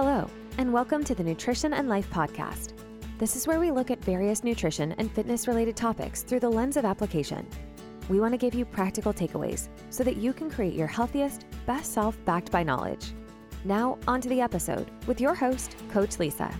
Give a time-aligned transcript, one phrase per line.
[0.00, 2.72] Hello, and welcome to the Nutrition and Life Podcast.
[3.18, 6.76] This is where we look at various nutrition and fitness related topics through the lens
[6.76, 7.44] of application.
[8.08, 11.92] We want to give you practical takeaways so that you can create your healthiest, best
[11.92, 13.06] self backed by knowledge.
[13.64, 16.56] Now, on to the episode with your host, Coach Lisa.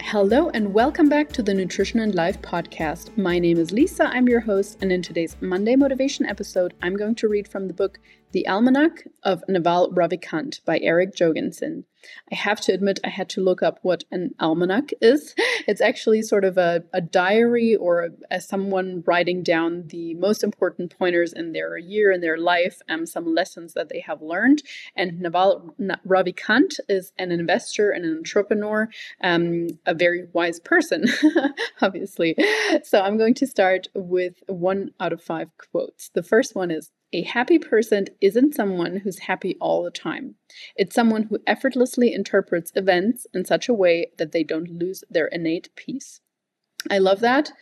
[0.00, 3.14] Hello, and welcome back to the Nutrition and Life podcast.
[3.18, 7.16] My name is Lisa, I'm your host, and in today's Monday Motivation episode, I'm going
[7.16, 7.98] to read from the book
[8.36, 11.86] The Almanack of Naval Ravikant by Eric Jorgensen.
[12.30, 15.34] I have to admit, I had to look up what an almanac is.
[15.68, 20.96] It's actually sort of a, a diary or a, someone writing down the most important
[20.96, 24.62] pointers in their year, in their life, um, some lessons that they have learned.
[24.94, 25.74] And Naval
[26.06, 28.88] Ravikant is an investor and an entrepreneur,
[29.24, 31.06] um, a very wise person,
[31.80, 32.36] obviously.
[32.84, 36.10] So I'm going to start with one out of five quotes.
[36.10, 40.34] The first one is a happy person isn't someone who's happy all the time.
[40.76, 45.26] It's someone who effortlessly interprets events in such a way that they don't lose their
[45.28, 46.20] innate peace.
[46.90, 47.52] I love that.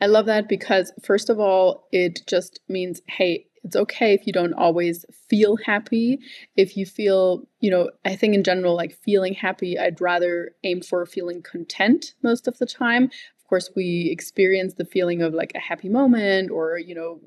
[0.00, 4.32] I love that because, first of all, it just means, hey, it's okay if you
[4.32, 6.18] don't always feel happy.
[6.56, 10.80] If you feel, you know, I think in general, like feeling happy, I'd rather aim
[10.80, 13.10] for feeling content most of the time
[13.52, 17.20] course we experience the feeling of like a happy moment or you know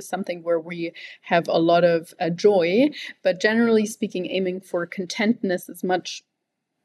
[0.00, 2.88] something where we have a lot of uh, joy.
[3.22, 6.22] But generally speaking aiming for contentness is much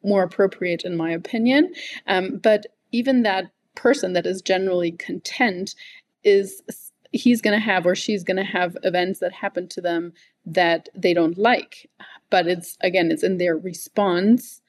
[0.03, 1.73] more appropriate in my opinion.
[2.05, 5.73] Um, but even that person that is generally content
[6.25, 6.61] is
[7.13, 10.11] he's going to have or she's going to have events that happen to them
[10.45, 11.89] that they don't like.
[12.29, 14.60] But it's again it's in their response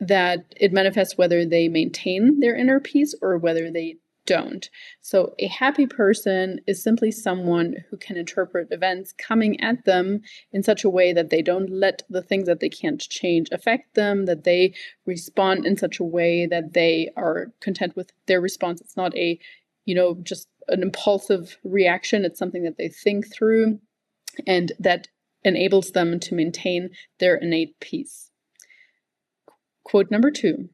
[0.00, 4.70] that it manifests whether they maintain their inner peace or whether they don't.
[5.00, 10.62] So, a happy person is simply someone who can interpret events coming at them in
[10.62, 14.24] such a way that they don't let the things that they can't change affect them,
[14.26, 14.74] that they
[15.06, 18.80] respond in such a way that they are content with their response.
[18.80, 19.38] It's not a,
[19.84, 23.78] you know, just an impulsive reaction, it's something that they think through
[24.46, 25.08] and that
[25.44, 28.30] enables them to maintain their innate peace.
[29.84, 30.70] Quote number two,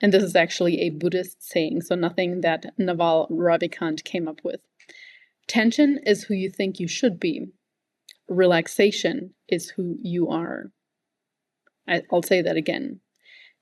[0.00, 4.60] and this is actually a Buddhist saying, so nothing that Naval Ravikant came up with.
[5.46, 7.48] Tension is who you think you should be.
[8.28, 10.72] Relaxation is who you are.
[11.88, 13.00] I, will say that again.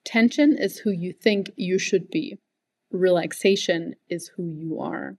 [0.05, 2.39] Tension is who you think you should be.
[2.91, 5.19] Relaxation is who you are.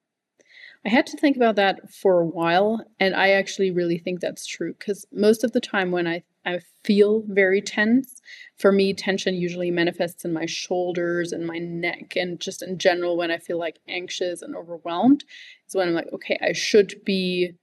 [0.86, 4.46] I had to think about that for a while, and I actually really think that's
[4.46, 8.22] true because most of the time when I I feel very tense.
[8.58, 13.18] For me, tension usually manifests in my shoulders and my neck, and just in general,
[13.18, 15.24] when I feel like anxious and overwhelmed,
[15.68, 17.54] is when I'm like, okay, I should be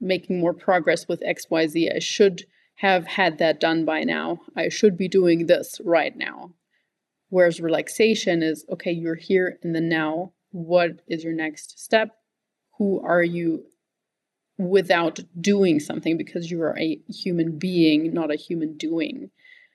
[0.00, 1.94] making more progress with XYZ.
[1.94, 2.44] I should
[2.76, 4.40] have had that done by now.
[4.56, 6.54] I should be doing this right now.
[7.28, 10.32] Whereas relaxation is, okay, you're here in the now.
[10.50, 12.16] What is your next step?
[12.78, 13.66] Who are you
[14.68, 19.30] without doing something because you are a human being, not a human doing.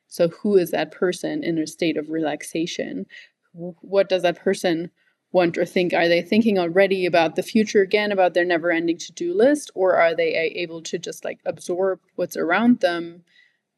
[0.07, 3.05] So, who is that person in a state of relaxation?
[3.53, 4.91] What does that person
[5.31, 5.93] want or think?
[5.93, 9.71] Are they thinking already about the future again, about their never ending to do list?
[9.73, 13.23] Or are they able to just like absorb what's around them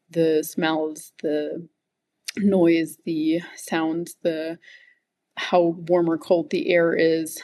[0.09, 1.67] the smells, the
[2.37, 4.57] noise, the sounds, the
[5.37, 7.41] how warm or cold the air is,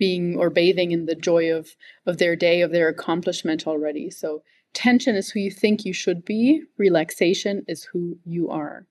[0.00, 4.10] being or bathing in the joy of of their day of their accomplishment already.
[4.10, 6.64] So tension is who you think you should be.
[6.76, 8.86] Relaxation is who you are.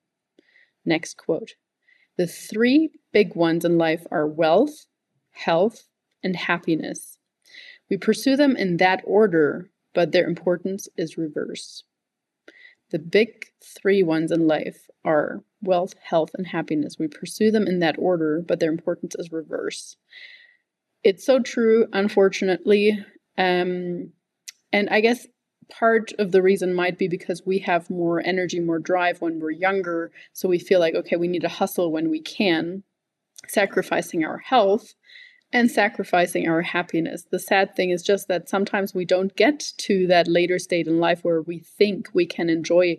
[0.86, 1.56] Next quote.
[2.18, 4.86] The three big ones in life are wealth
[5.32, 5.88] health
[6.24, 7.18] and happiness.
[7.90, 11.84] We pursue them in that order but their importance is reverse
[12.90, 16.98] the big three ones in life are wealth, health, and happiness.
[16.98, 19.96] We pursue them in that order, but their importance is reverse
[21.04, 23.06] it's so true, unfortunately.
[23.38, 24.12] Um,
[24.72, 25.28] and I guess
[25.70, 29.52] part of the reason might be because we have more energy, more drive when we're
[29.52, 30.12] younger.
[30.34, 32.84] So we feel like, okay, we need to hustle when we can,
[33.48, 34.96] sacrificing our health
[35.52, 37.26] and sacrificing our happiness.
[37.30, 41.00] The sad thing is just that sometimes we don't get to that later state in
[41.00, 42.98] life where we think we can enjoy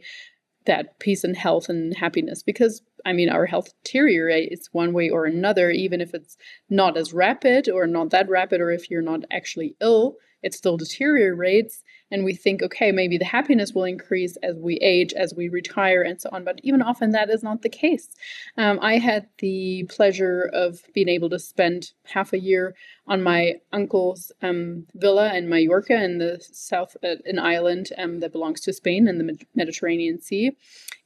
[0.66, 5.24] that peace and health and happiness because I mean, our health deteriorates one way or
[5.24, 6.36] another, even if it's
[6.68, 10.76] not as rapid or not that rapid, or if you're not actually ill, it still
[10.76, 11.82] deteriorates.
[12.10, 16.02] And we think, okay, maybe the happiness will increase as we age, as we retire,
[16.02, 16.44] and so on.
[16.44, 18.08] But even often that is not the case.
[18.56, 22.74] Um, I had the pleasure of being able to spend half a year
[23.06, 28.32] on my uncle's um, villa in Mallorca in the south, uh, in Ireland um, that
[28.32, 30.52] belongs to Spain in the Mediterranean Sea.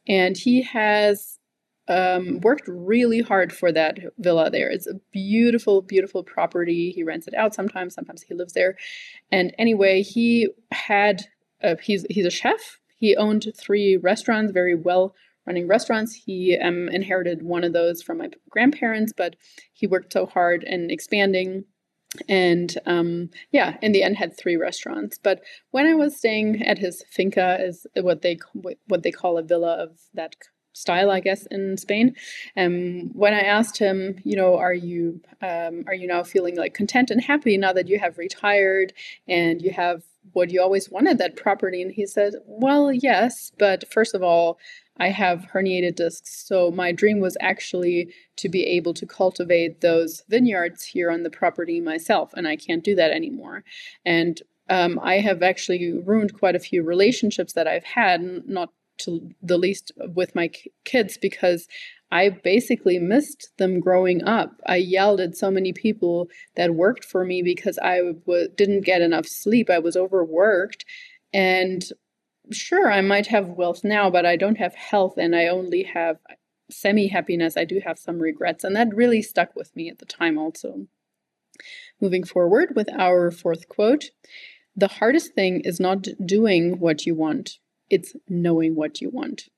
[0.06, 1.38] And he has
[1.88, 4.70] um, worked really hard for that villa there.
[4.70, 6.90] It's a beautiful, beautiful property.
[6.90, 7.94] He rents it out sometimes.
[7.94, 8.76] Sometimes he lives there.
[9.30, 11.22] And anyway, he had
[11.60, 12.78] a, he's he's a chef.
[12.96, 15.14] He owned three restaurants, very well
[15.46, 16.14] running restaurants.
[16.14, 19.36] He um, inherited one of those from my grandparents, but
[19.72, 21.64] he worked so hard in expanding
[22.28, 25.18] and um, yeah, in the end had three restaurants.
[25.18, 28.38] But when I was staying at his finca, is what they
[28.86, 30.36] what they call a villa of that
[30.74, 32.14] style, I guess, in Spain.
[32.56, 36.74] Um, when I asked him, you know, are you um, are you now feeling like
[36.74, 38.92] content and happy now that you have retired
[39.26, 41.80] and you have what you always wanted that property?
[41.80, 44.58] And he said, well, yes, but first of all,
[44.96, 46.46] I have herniated discs.
[46.46, 51.30] So my dream was actually to be able to cultivate those vineyards here on the
[51.30, 53.64] property myself, and I can't do that anymore.
[54.04, 59.30] And um, I have actually ruined quite a few relationships that I've had, not to
[59.42, 60.50] the least with my
[60.84, 61.68] kids because
[62.10, 64.60] I basically missed them growing up.
[64.66, 69.02] I yelled at so many people that worked for me because I w- didn't get
[69.02, 69.68] enough sleep.
[69.68, 70.84] I was overworked.
[71.32, 71.84] And
[72.52, 76.18] sure, I might have wealth now, but I don't have health and I only have
[76.70, 77.56] semi happiness.
[77.56, 78.64] I do have some regrets.
[78.64, 80.86] And that really stuck with me at the time, also.
[82.00, 84.10] Moving forward with our fourth quote
[84.76, 87.58] The hardest thing is not doing what you want,
[87.90, 89.48] it's knowing what you want.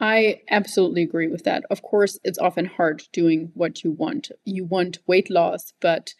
[0.00, 1.64] I absolutely agree with that.
[1.70, 4.30] Of course, it's often hard doing what you want.
[4.44, 6.14] You want weight loss, but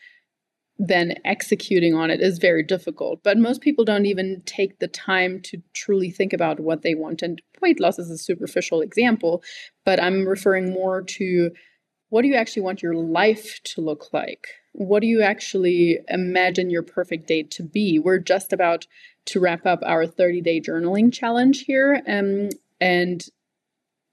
[0.79, 3.23] then executing on it is very difficult.
[3.23, 7.23] But most people don't even take the time to truly think about what they want.
[7.23, 9.43] And weight loss is a superficial example,
[9.85, 11.51] but I'm referring more to
[12.11, 14.49] what do you actually want your life to look like?
[14.73, 17.99] What do you actually imagine your perfect day to be?
[17.99, 18.87] We're just about
[19.27, 22.03] to wrap up our 30 day journaling challenge here.
[22.07, 23.25] Um, and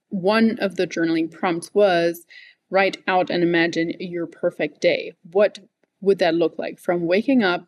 [0.08, 2.24] one of the journaling prompts was
[2.70, 5.12] write out and imagine your perfect day.
[5.30, 5.58] What
[6.00, 7.66] would that look like from waking up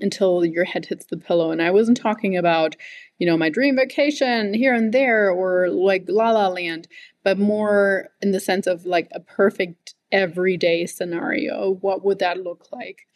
[0.00, 1.50] until your head hits the pillow?
[1.50, 2.76] And I wasn't talking about,
[3.18, 6.88] you know, my dream vacation here and there or like La La Land,
[7.22, 11.74] but more in the sense of like a perfect everyday scenario.
[11.80, 13.06] What would that look like?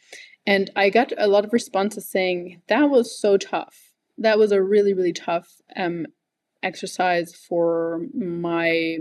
[0.45, 3.91] And I got a lot of responses saying that was so tough.
[4.17, 6.07] That was a really, really tough um,
[6.63, 8.97] exercise for my,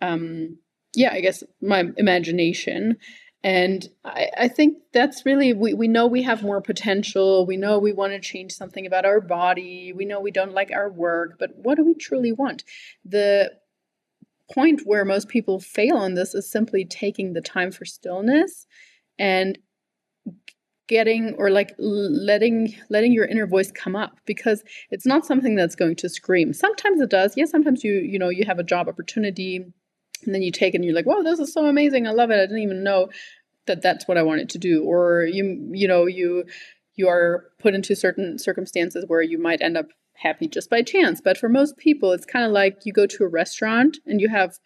[0.00, 0.58] um,
[0.94, 2.96] yeah, I guess my imagination.
[3.44, 7.44] And I, I think that's really, we, we know we have more potential.
[7.44, 9.92] We know we want to change something about our body.
[9.92, 12.62] We know we don't like our work, but what do we truly want?
[13.04, 13.52] The
[14.52, 18.66] point where most people fail on this is simply taking the time for stillness
[19.18, 19.58] and
[20.88, 25.76] getting or like letting letting your inner voice come up because it's not something that's
[25.76, 28.88] going to scream sometimes it does yes sometimes you you know you have a job
[28.88, 29.64] opportunity
[30.24, 32.06] and then you take it and you're like wow this is so amazing.
[32.06, 32.36] I love it.
[32.36, 33.08] I didn't even know
[33.66, 34.82] that that's what i wanted to do.
[34.84, 36.44] Or you you know you
[36.94, 41.20] you are put into certain circumstances where you might end up happy just by chance.
[41.20, 44.28] But for most people it's kind of like you go to a restaurant and you
[44.28, 44.58] have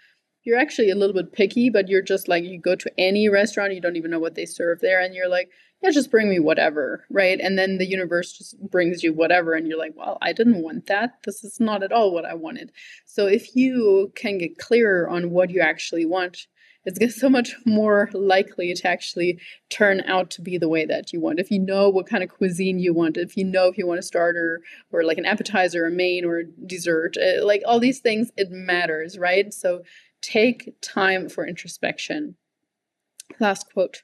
[0.46, 3.74] you're actually a little bit picky but you're just like you go to any restaurant
[3.74, 5.50] you don't even know what they serve there and you're like
[5.82, 7.38] yeah, just bring me whatever, right?
[7.38, 10.86] And then the universe just brings you whatever, and you're like, well, I didn't want
[10.86, 11.18] that.
[11.24, 12.72] This is not at all what I wanted.
[13.04, 16.46] So if you can get clearer on what you actually want,
[16.86, 19.38] it's so much more likely to actually
[19.68, 21.40] turn out to be the way that you want.
[21.40, 23.98] If you know what kind of cuisine you want, if you know if you want
[23.98, 24.62] a starter
[24.92, 28.50] or like an appetizer, a main, or a dessert, uh, like all these things, it
[28.50, 29.52] matters, right?
[29.52, 29.82] So
[30.22, 32.36] take time for introspection.
[33.40, 34.02] Last quote.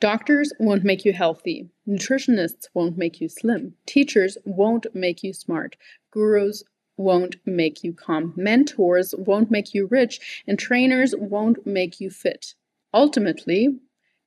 [0.00, 1.68] Doctors won't make you healthy.
[1.86, 3.74] Nutritionists won't make you slim.
[3.84, 5.76] Teachers won't make you smart.
[6.10, 6.64] Gurus
[7.00, 8.32] won't make you calm.
[8.36, 10.42] Mentors won't make you rich.
[10.46, 12.54] And trainers won't make you fit.
[12.92, 13.78] Ultimately,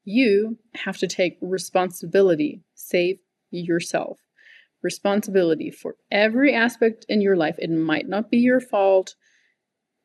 [0.04, 2.62] you have to take responsibility.
[2.76, 3.20] Save
[3.52, 4.20] yourself.
[4.82, 7.56] Responsibility for every aspect in your life.
[7.60, 9.16] It might not be your fault